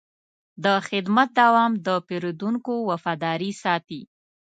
د 0.63 0.65
خدمت 0.87 1.29
دوام 1.39 1.71
د 1.85 1.87
پیرودونکو 2.07 2.73
وفاداري 2.89 3.51
ساتي. 3.63 4.01